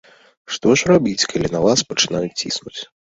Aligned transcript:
Што 0.53 0.71
ж 0.79 0.87
рабіць, 0.91 1.27
калі 1.33 1.51
на 1.57 1.61
вас 1.65 1.83
пачынаюць 1.91 2.37
ціснуць? 2.45 2.81